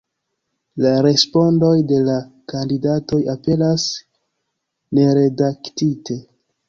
La 0.85 0.93
respondoj 1.05 1.73
de 1.91 1.99
la 2.07 2.15
kandidatoj 2.53 3.19
aperas 3.37 3.85
neredaktite. 5.01 6.19